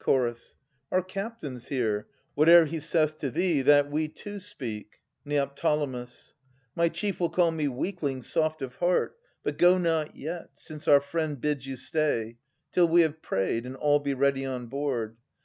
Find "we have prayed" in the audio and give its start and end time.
12.86-13.66